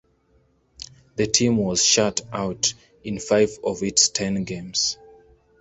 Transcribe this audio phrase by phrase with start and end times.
[1.15, 4.97] The team was shut out in five of its ten games.